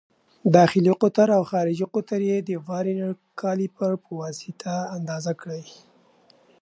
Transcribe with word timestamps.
داخلي 0.55 0.91
قطر 1.01 1.27
او 1.37 1.43
خارجي 1.51 1.85
قطر 1.95 2.19
یې 2.29 2.37
د 2.41 2.49
ورنیز 2.67 3.13
کالیپر 3.41 3.91
په 4.03 4.09
واسطه 4.21 4.73
اندازه 4.97 5.31
کړئ. 5.41 5.63